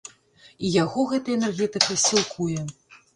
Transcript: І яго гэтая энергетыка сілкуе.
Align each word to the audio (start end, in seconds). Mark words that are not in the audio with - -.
І 0.61 0.69
яго 0.83 1.03
гэтая 1.11 1.31
энергетыка 1.39 1.97
сілкуе. 2.05 2.59